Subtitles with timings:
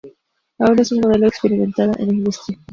[0.57, 2.57] Ahora es una modelo experimentada en la industria.